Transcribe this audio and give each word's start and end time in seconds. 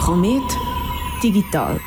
Komet 0.00 0.42
Digital. 1.22 1.80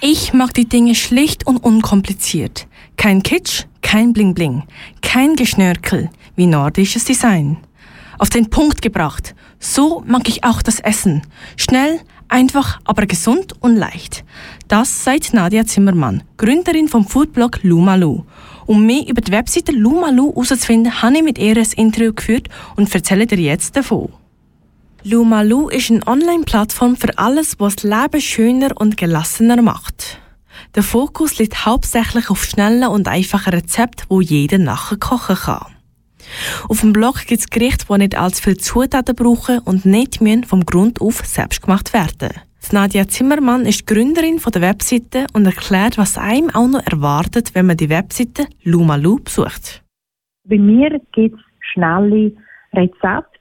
Ich 0.00 0.32
mag 0.32 0.52
die 0.52 0.68
Dinge 0.68 0.94
schlicht 0.94 1.46
und 1.46 1.58
unkompliziert. 1.58 2.66
Kein 2.96 3.22
Kitsch, 3.22 3.64
kein 3.82 4.12
Bling 4.12 4.34
Bling, 4.34 4.64
kein 5.00 5.36
Geschnörkel, 5.36 6.10
wie 6.34 6.46
nordisches 6.46 7.04
Design. 7.04 7.58
Auf 8.18 8.30
den 8.30 8.50
Punkt 8.50 8.82
gebracht. 8.82 9.34
So 9.58 10.02
mag 10.06 10.28
ich 10.28 10.44
auch 10.44 10.60
das 10.60 10.80
Essen. 10.80 11.22
Schnell, 11.56 12.00
einfach, 12.28 12.80
aber 12.84 13.06
gesund 13.06 13.54
und 13.60 13.76
leicht. 13.76 14.24
Das 14.68 15.04
seit 15.04 15.32
Nadia 15.32 15.64
Zimmermann, 15.66 16.24
Gründerin 16.36 16.88
vom 16.88 17.06
Foodblog 17.06 17.62
Lumalu. 17.62 18.24
Um 18.66 18.84
mehr 18.84 19.06
über 19.08 19.20
die 19.20 19.32
Webseite 19.32 19.72
Lumalu 19.72 20.30
herauszufinden, 20.30 21.00
habe 21.00 21.16
ich 21.16 21.22
mit 21.22 21.38
ihr 21.38 21.56
ein 21.56 21.66
Interview 21.76 22.12
geführt 22.12 22.48
und 22.74 22.92
erzähle 22.92 23.26
dir 23.26 23.38
jetzt 23.38 23.76
davon. 23.76 24.12
Lumalu 25.08 25.68
ist 25.68 25.92
eine 25.92 26.04
Online-Plattform 26.04 26.96
für 26.96 27.16
alles, 27.16 27.60
was 27.60 27.76
das 27.76 27.84
Leben 27.84 28.20
schöner 28.20 28.70
und 28.74 28.96
gelassener 28.96 29.62
macht. 29.62 30.20
Der 30.74 30.82
Fokus 30.82 31.38
liegt 31.38 31.64
hauptsächlich 31.64 32.28
auf 32.28 32.42
schnellen 32.42 32.88
und 32.88 33.06
einfachen 33.06 33.52
Rezepten, 33.52 34.06
wo 34.08 34.20
jeder 34.20 34.58
nachher 34.58 34.96
kochen 34.96 35.36
kann. 35.36 35.66
Auf 36.68 36.80
dem 36.80 36.92
Blog 36.92 37.24
gibt 37.24 37.40
es 37.40 37.50
Gerichte, 37.50 37.86
die 37.88 37.98
nicht 37.98 38.18
allzu 38.18 38.42
viel 38.42 38.56
Zutaten 38.56 39.14
brauchen 39.14 39.60
und 39.60 39.86
nicht 39.86 40.18
vom 40.44 40.66
Grund 40.66 41.00
auf 41.00 41.24
selbst 41.24 41.62
gemacht 41.62 41.92
werden. 41.92 42.30
Nadja 42.72 43.06
Zimmermann 43.06 43.64
ist 43.64 43.86
Gründerin 43.86 44.40
der 44.52 44.60
Webseite 44.60 45.26
und 45.32 45.46
erklärt, 45.46 45.98
was 45.98 46.18
einem 46.18 46.50
auch 46.50 46.66
noch 46.66 46.84
erwartet, 46.84 47.54
wenn 47.54 47.66
man 47.66 47.76
die 47.76 47.90
Webseite 47.90 48.48
Lumalu 48.64 49.20
besucht. 49.20 49.84
Bei 50.48 50.58
mir 50.58 51.00
gibt 51.12 51.36
es 51.36 51.40
schnelle 51.72 52.32
Rezepte 52.72 53.35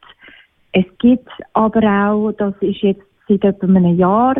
es 0.75 0.85
gibt 0.99 1.29
aber 1.53 1.81
auch, 1.84 2.31
das 2.34 2.53
ist 2.59 2.81
jetzt 2.81 3.02
seit 3.29 3.45
etwa 3.45 3.65
einem 3.65 3.97
Jahr, 3.97 4.35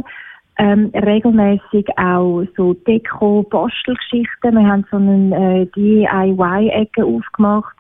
ähm, 0.58 0.92
regelmäßig 0.94 1.88
auch 1.98 2.44
so 2.58 2.74
Deko-Bastelgeschichten. 2.74 4.54
Wir 4.54 4.68
haben 4.68 4.86
so 4.92 4.98
eine 4.98 5.62
äh, 5.62 5.66
DIY-Ecke 5.68 7.06
aufgemacht. 7.06 7.78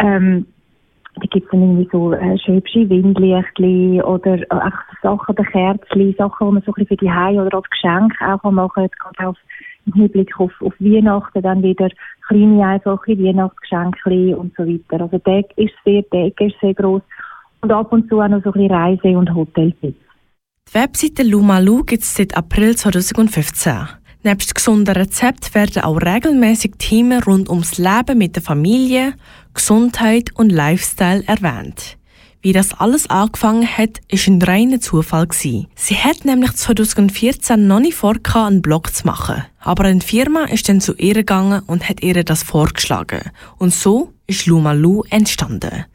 Ähm, 0.00 0.46
da 1.14 1.26
gibt 1.30 1.46
es 1.46 1.50
dann 1.52 1.62
irgendwie 1.62 1.88
so 1.92 2.12
äh, 2.12 2.36
schöpsche 2.38 2.90
Windlichtli 2.90 4.02
oder 4.02 4.32
einfach 4.50 4.84
Sachen, 5.00 5.36
der 5.36 5.44
Kerzli, 5.44 6.14
Sachen, 6.18 6.48
die 6.48 6.54
man 6.54 6.62
so 6.62 6.72
ein 6.72 6.74
bisschen 6.74 6.86
für 6.88 6.96
die 6.96 7.12
Hause 7.12 7.46
oder 7.46 7.58
als 7.58 7.70
Geschenk 7.70 8.12
auch 8.20 8.50
machen 8.50 8.72
kann. 8.74 8.84
Jetzt 8.84 8.98
gerade 8.98 9.28
auf, 9.28 9.36
im 9.86 9.92
Hinblick 9.92 10.40
auf, 10.40 10.52
auf 10.60 10.74
Weihnachten 10.80 11.40
dann 11.40 11.62
wieder 11.62 11.88
kleine, 12.26 12.66
einfache 12.66 13.16
Weihnachtsgeschenke 13.16 14.36
und 14.36 14.54
so 14.56 14.66
weiter. 14.66 15.04
Also 15.04 15.18
der 15.18 15.44
ist 15.56 15.74
sehr, 15.84 16.02
der 16.12 16.32
ist 16.40 16.60
sehr 16.60 16.74
groß 16.74 17.02
und 17.60 17.72
ab 17.72 17.92
und 17.92 18.08
zu 18.08 18.20
auch 18.20 18.28
noch 18.28 18.42
so 18.42 18.50
ein 18.50 18.52
bisschen 18.52 18.70
Reise- 18.72 19.18
und 19.18 19.34
Hoteltipps. 19.34 19.98
Die 20.68 20.74
Webseite 20.74 21.22
Lumalu 21.22 21.84
gibt 21.84 22.02
es 22.02 22.14
seit 22.14 22.36
April 22.36 22.76
2015. 22.76 23.88
Nebst 24.24 24.54
gesunden 24.56 24.96
Rezepten 24.96 25.54
werden 25.54 25.82
auch 25.84 26.00
regelmäßig 26.00 26.72
Themen 26.78 27.22
rund 27.22 27.48
ums 27.48 27.78
Leben 27.78 28.18
mit 28.18 28.34
der 28.34 28.42
Familie, 28.42 29.14
Gesundheit 29.54 30.30
und 30.34 30.50
Lifestyle 30.50 31.22
erwähnt. 31.26 31.96
Wie 32.42 32.52
das 32.52 32.74
alles 32.74 33.08
angefangen 33.08 33.66
hat, 33.66 34.00
ist 34.08 34.28
ein 34.28 34.42
reiner 34.42 34.80
Zufall 34.80 35.26
gewesen. 35.26 35.66
Sie 35.74 35.96
hat 35.96 36.24
nämlich 36.24 36.52
2014 36.52 37.66
noch 37.66 37.80
nicht 37.80 37.96
vor, 37.96 38.14
einen 38.34 38.62
Blog 38.62 38.94
zu 38.94 39.06
machen. 39.06 39.44
Aber 39.60 39.84
eine 39.84 40.00
Firma 40.00 40.44
ist 40.44 40.68
dann 40.68 40.80
zu 40.80 40.94
ihr 40.94 41.14
gegangen 41.14 41.62
und 41.66 41.88
hat 41.88 42.02
ihr 42.02 42.22
das 42.22 42.42
vorgeschlagen. 42.42 43.30
Und 43.58 43.72
so 43.72 44.12
ist 44.26 44.46
Lumalu 44.46 45.02
entstanden. 45.10 45.86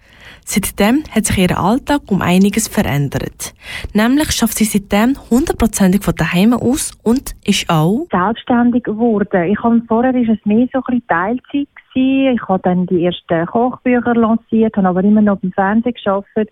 Seitdem 0.43 1.03
hat 1.11 1.25
sich 1.25 1.37
ihr 1.37 1.57
Alltag 1.57 2.01
um 2.09 2.21
einiges 2.21 2.67
verändert. 2.67 3.53
Nämlich 3.93 4.31
schafft 4.31 4.57
sie 4.57 4.65
seitdem 4.65 5.15
hundertprozentig 5.29 6.03
von 6.03 6.15
daheim 6.15 6.53
aus 6.53 6.91
und 7.03 7.35
ist 7.45 7.69
auch 7.69 8.07
selbstständig 8.11 8.83
geworden. 8.83 9.43
Ich 9.43 9.61
habe 9.63 9.81
vorher 9.87 10.15
ist 10.15 10.29
es 10.29 10.45
mehr 10.45 10.67
so 10.73 10.79
ein 10.79 10.83
bisschen 10.85 11.07
Teilzeit 11.07 11.67
gewesen. 11.93 12.35
Ich 12.35 12.47
habe 12.47 12.61
dann 12.63 12.85
die 12.87 13.05
ersten 13.05 13.45
Kochbücher 13.45 14.15
lanciert, 14.15 14.75
habe 14.75 14.87
aber 14.87 15.03
immer 15.03 15.21
noch 15.21 15.39
beim 15.39 15.51
Fernsehen 15.51 15.93
gearbeitet. 16.03 16.49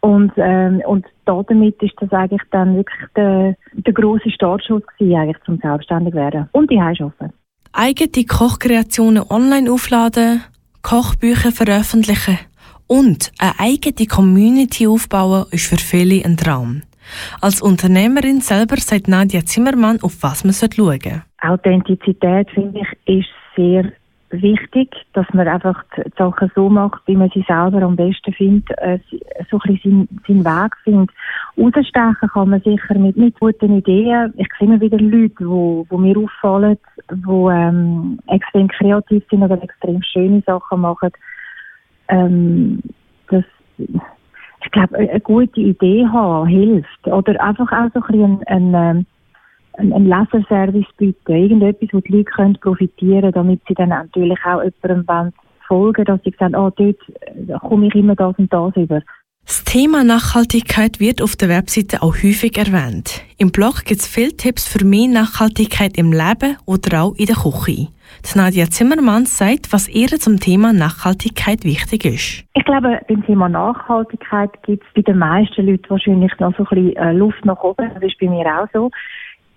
Und, 0.00 0.32
ähm, 0.36 0.82
und 0.86 1.06
damit 1.24 1.82
ist 1.82 1.94
das 1.98 2.12
eigentlich 2.12 2.42
dann 2.50 2.76
wirklich 2.76 3.08
der, 3.16 3.56
der 3.72 3.92
grosse 3.94 4.30
Startschuss 4.30 4.82
gewesen, 4.98 5.16
eigentlich 5.16 5.42
zum 5.46 5.58
selbstständig 5.58 6.12
werden. 6.12 6.48
Und 6.52 6.70
die 6.70 6.78
arbeiten. 6.78 7.32
Eigene 7.72 8.26
Kochkreationen 8.26 9.22
online 9.30 9.72
aufladen, 9.72 10.42
Kochbücher 10.82 11.52
veröffentlichen 11.52 12.38
und 12.86 13.32
eine 13.38 13.54
eigene 13.58 14.06
Community 14.06 14.86
aufbauen 14.86 15.46
ist 15.50 15.66
für 15.66 15.76
viele 15.76 16.24
ein 16.24 16.36
Traum. 16.36 16.82
Als 17.40 17.60
Unternehmerin 17.62 18.40
selber 18.40 18.76
sagt 18.76 19.08
Nadia 19.08 19.44
Zimmermann, 19.44 20.00
auf 20.02 20.22
was 20.22 20.44
man 20.44 20.54
schauen 20.54 20.70
sollte. 20.72 21.22
Authentizität, 21.40 22.50
finde 22.50 22.80
ich, 22.80 23.20
ist 23.20 23.28
sehr 23.56 23.92
wichtig, 24.30 24.90
dass 25.12 25.26
man 25.32 25.46
einfach 25.46 25.84
die 25.96 26.02
Sachen 26.16 26.50
so 26.54 26.68
macht, 26.68 27.02
wie 27.06 27.14
man 27.14 27.30
sie 27.32 27.44
selber 27.46 27.82
am 27.82 27.94
besten 27.94 28.32
findet, 28.32 28.68
äh, 28.78 28.98
so 29.50 29.60
ein 29.60 29.74
bisschen 29.74 30.08
seinen, 30.26 30.44
Weg 30.44 30.76
findet. 30.82 31.10
Ausstechen 31.56 32.28
kann 32.32 32.48
man 32.48 32.60
sicher 32.62 32.94
mit, 32.98 33.16
mit 33.16 33.38
guten 33.38 33.78
Ideen. 33.78 34.34
Ich 34.36 34.48
sehe 34.58 34.66
immer 34.66 34.80
wieder 34.80 34.98
Leute, 34.98 35.34
die 35.38 35.46
wo, 35.46 35.86
wo 35.88 35.98
mir 35.98 36.16
auffallen, 36.18 36.78
die 37.10 37.52
ähm, 37.52 38.18
extrem 38.28 38.68
kreativ 38.68 39.22
sind 39.30 39.42
oder 39.42 39.62
extrem 39.62 40.02
schöne 40.02 40.42
Sachen 40.46 40.80
machen 40.80 41.10
ähm, 42.08 42.80
dass 43.28 43.44
ich 43.78 44.70
glaube, 44.70 44.96
eine 44.96 45.20
gute 45.20 45.60
Idee 45.60 46.06
haben 46.06 46.48
hilft. 46.48 47.06
Oder 47.06 47.40
einfach 47.42 47.70
auch 47.70 47.90
so 47.92 48.00
ein 48.00 48.06
bisschen 48.06 48.42
ein, 48.46 48.74
ein, 48.74 49.06
ein, 49.74 49.92
ein 49.92 50.06
Leserservice 50.06 50.86
bieten. 50.96 51.32
Irgendetwas, 51.32 51.90
wo 51.92 52.00
die 52.00 52.12
Leute 52.12 52.30
können 52.30 52.58
profitieren 52.60 53.32
damit 53.32 53.60
sie 53.68 53.74
dann 53.74 53.90
natürlich 53.90 54.38
auch 54.44 54.62
jemandem 54.62 55.32
folgen 55.66 56.04
dass 56.04 56.20
sie 56.24 56.34
sagen, 56.38 56.54
oh, 56.54 56.70
dort 56.76 56.98
komme 57.60 57.86
ich 57.86 57.94
immer 57.94 58.14
das 58.14 58.34
und 58.38 58.52
das 58.52 58.76
über. 58.76 59.00
Das 59.46 59.62
Thema 59.64 60.04
Nachhaltigkeit 60.04 61.00
wird 61.00 61.20
auf 61.20 61.36
der 61.36 61.50
Webseite 61.50 62.02
auch 62.02 62.14
häufig 62.14 62.56
erwähnt. 62.56 63.22
Im 63.36 63.52
Blog 63.52 63.84
gibt 63.84 64.00
es 64.00 64.08
viele 64.08 64.34
Tipps 64.34 64.66
für 64.66 64.84
mehr 64.84 65.08
Nachhaltigkeit 65.08 65.98
im 65.98 66.12
Leben 66.12 66.56
oder 66.64 67.02
auch 67.02 67.14
in 67.16 67.26
der 67.26 67.36
Küche. 67.36 67.88
Nadia 68.36 68.66
Zimmermann 68.66 69.26
sagt, 69.26 69.72
was 69.72 69.88
ihr 69.88 70.08
zum 70.08 70.40
Thema 70.40 70.72
Nachhaltigkeit 70.72 71.64
wichtig 71.64 72.04
ist. 72.04 72.44
Ich 72.54 72.64
glaube, 72.64 73.00
beim 73.08 73.24
Thema 73.24 73.48
Nachhaltigkeit 73.48 74.50
gibt 74.62 74.84
es 74.84 74.94
bei 74.94 75.02
den 75.02 75.18
meisten 75.18 75.66
Leuten 75.66 75.88
wahrscheinlich 75.88 76.32
noch 76.38 76.56
so 76.56 76.64
ein 76.64 76.68
bisschen 76.68 76.96
äh, 76.96 77.12
Luft 77.12 77.44
nach 77.44 77.62
oben. 77.62 77.90
Das 77.94 78.02
ist 78.02 78.18
bei 78.18 78.28
mir 78.28 78.46
auch 78.46 78.66
so. 78.72 78.90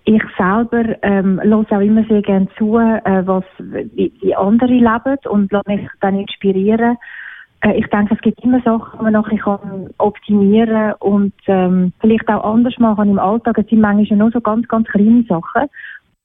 Ich 0.04 0.22
selber 0.36 0.96
ähm, 1.02 1.40
höre 1.42 1.70
auch 1.70 1.80
immer 1.80 2.04
sehr 2.04 2.22
gerne 2.22 2.48
zu, 2.56 2.78
äh, 2.78 3.26
was 3.26 3.44
wie, 3.58 4.12
wie 4.20 4.34
andere 4.34 4.72
leben 4.72 5.18
und 5.28 5.52
lasse 5.52 5.68
mich 5.68 5.88
dann 6.00 6.18
inspirieren 6.18 6.96
äh, 7.60 7.78
ich 7.78 7.86
denke, 7.88 8.14
es 8.14 8.20
gibt 8.20 8.42
immer 8.44 8.60
Sachen, 8.62 8.98
die 8.98 9.04
man 9.04 9.12
noch 9.12 9.28
kann 9.28 9.90
und 11.00 11.34
ähm, 11.46 11.92
vielleicht 12.00 12.28
auch 12.28 12.54
anders 12.54 12.78
machen 12.78 13.10
im 13.10 13.18
Alltag. 13.18 13.58
Es 13.58 13.66
sind 13.66 13.80
manchmal 13.80 14.18
nur 14.18 14.30
so 14.30 14.40
ganz, 14.40 14.68
ganz 14.68 14.86
kleine 14.88 15.24
Sachen, 15.24 15.68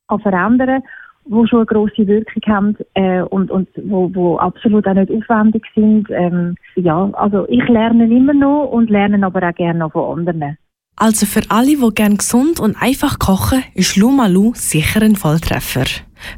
kann 0.08 0.20
verändern, 0.20 0.84
die 1.26 1.48
schon 1.48 1.60
eine 1.60 1.66
grosse 1.66 2.08
Wirkung 2.08 2.42
haben 2.48 2.78
äh, 2.96 3.22
und, 3.22 3.52
und 3.52 3.70
wo, 3.84 4.10
wo 4.14 4.38
absolut 4.38 4.88
auch 4.88 4.94
nicht 4.94 5.12
aufwendig 5.12 5.64
sind. 5.76 6.10
Ähm, 6.10 6.56
ja, 6.76 7.10
also 7.14 7.48
ich 7.50 7.68
lerne 7.68 8.06
immer 8.06 8.34
noch 8.34 8.66
und 8.66 8.90
lerne 8.90 9.26
aber 9.26 9.48
auch 9.48 9.56
gerne 9.56 9.80
noch 9.80 9.92
von 9.92 10.20
anderen. 10.20 10.58
Also 10.96 11.26
für 11.26 11.42
alle, 11.50 11.76
die 11.76 11.96
gerne 11.96 12.18
gesund 12.18 12.60
und 12.60 12.76
einfach 12.80 13.18
kochen, 13.18 13.64
ist 13.74 13.98
Lumalu 13.98 14.52
sicher 14.54 15.02
ein 15.02 15.16
Volltreffer. 15.16 15.86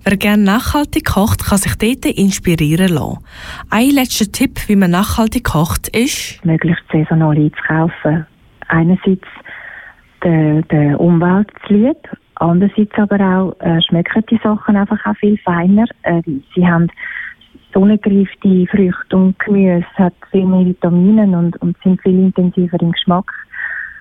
Wer 0.03 0.17
gerne 0.17 0.43
nachhaltig 0.43 1.05
kocht, 1.05 1.45
kann 1.45 1.57
sich 1.57 1.75
dort 1.75 2.05
inspirieren 2.05 2.93
lassen. 2.93 3.19
Ein 3.69 3.91
letzter 3.91 4.31
Tipp, 4.31 4.59
wie 4.67 4.75
man 4.75 4.91
nachhaltig 4.91 5.43
kocht, 5.43 5.89
ist, 5.95 6.43
möglichst 6.45 6.83
saisonal 6.91 7.35
einzukaufen. 7.35 8.25
Einerseits 8.67 9.27
der, 10.23 10.61
der 10.63 10.99
Umwelt 10.99 11.51
zu 11.67 11.73
lieb, 11.73 11.97
andererseits 12.35 12.97
aber 12.97 13.19
auch 13.19 13.59
äh, 13.59 13.81
schmecken 13.81 14.23
die 14.29 14.39
Sachen 14.43 14.75
einfach 14.75 15.03
auch 15.05 15.15
viel 15.17 15.37
feiner. 15.39 15.85
Äh, 16.03 16.21
sie 16.55 16.67
haben 16.67 16.87
sonnengreifte 17.73 18.65
Früchte 18.67 19.17
und 19.17 19.37
Gemüse, 19.39 19.85
hat 19.95 20.13
viel 20.31 20.45
mehr 20.45 20.65
Vitamine 20.65 21.37
und, 21.37 21.61
und 21.61 21.77
sind 21.83 22.01
viel 22.01 22.19
intensiver 22.19 22.81
im 22.81 22.91
Geschmack. 22.93 23.31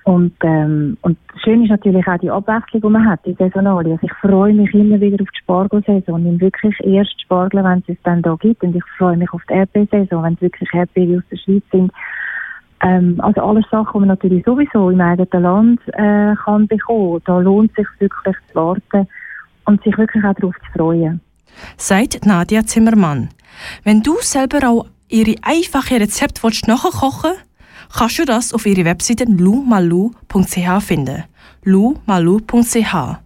Und, 0.05 0.33
ähm, 0.43 0.97
und 1.01 1.17
schön 1.43 1.63
ist 1.63 1.71
natürlich 1.71 2.07
auch 2.07 2.19
die 2.19 2.29
Abwechslung, 2.29 2.81
die 2.83 2.89
man 2.89 3.09
hat, 3.09 3.25
die 3.25 3.33
Saisonale. 3.33 3.93
Also 3.93 4.03
ich 4.05 4.13
freue 4.13 4.53
mich 4.53 4.71
immer 4.71 5.01
wieder 5.01 5.21
auf 5.21 5.29
die 5.31 5.39
Spargelsaison. 5.39 6.35
Ich 6.35 6.41
wirklich 6.41 6.75
erst 6.83 7.19
Spargel, 7.21 7.63
wenn 7.63 7.79
es 7.79 7.89
es 7.89 8.03
dann 8.03 8.21
da 8.21 8.35
gibt. 8.35 8.61
Und 8.61 8.75
ich 8.75 8.83
freue 8.99 9.17
mich 9.17 9.33
auf 9.33 9.41
die 9.49 9.55
RP-Saison, 9.55 10.23
wenn 10.23 10.33
es 10.35 10.41
wirklich 10.41 10.69
RP 10.75 11.17
aus 11.17 11.23
der 11.31 11.37
Schweiz 11.37 11.63
sind. 11.71 11.91
Ähm, 12.81 13.19
also 13.19 13.41
alles 13.41 13.65
Sachen, 13.71 13.93
die 13.93 13.99
man 13.99 14.09
natürlich 14.09 14.45
sowieso 14.45 14.89
im 14.89 15.01
eigenen 15.01 15.43
Land 15.43 15.81
äh, 15.93 16.35
kann 16.43 16.67
bekommen. 16.67 17.21
Da 17.25 17.39
lohnt 17.39 17.71
es 17.71 17.77
sich 17.77 17.87
wirklich 17.99 18.35
zu 18.49 18.55
warten 18.55 19.07
und 19.65 19.83
sich 19.83 19.97
wirklich 19.97 20.23
auch 20.23 20.33
darauf 20.33 20.55
zu 20.55 20.71
freuen. 20.77 21.21
Sagt 21.77 22.25
Nadia 22.25 22.65
Zimmermann. 22.65 23.29
Wenn 23.83 24.01
du 24.01 24.15
selber 24.19 24.67
auch 24.67 24.85
ihre 25.07 25.35
einfachen 25.41 25.97
Rezepte 25.97 26.41
nachkochen 26.67 27.31
willst, 27.31 27.45
kannst 27.97 28.19
du 28.19 28.25
das 28.25 28.53
auf 28.53 28.65
ihrer 28.65 28.85
Webseite 28.85 29.25
lumalu.ch 29.25 30.83
finden. 30.83 31.23
lumalu.ch 31.63 33.24